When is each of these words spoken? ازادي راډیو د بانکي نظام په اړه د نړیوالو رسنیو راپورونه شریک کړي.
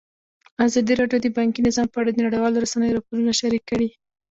ازادي 0.65 0.93
راډیو 1.01 1.19
د 1.23 1.27
بانکي 1.37 1.59
نظام 1.67 1.87
په 1.89 1.97
اړه 2.01 2.11
د 2.13 2.17
نړیوالو 2.25 2.61
رسنیو 2.65 2.95
راپورونه 2.97 3.31
شریک 3.41 3.63
کړي. 3.71 3.89